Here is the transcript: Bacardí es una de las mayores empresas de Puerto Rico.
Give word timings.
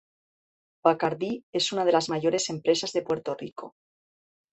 Bacardí 0.87 1.29
es 1.51 1.71
una 1.73 1.85
de 1.85 1.91
las 1.91 2.09
mayores 2.09 2.49
empresas 2.49 2.91
de 2.91 3.03
Puerto 3.03 3.35
Rico. 3.35 3.75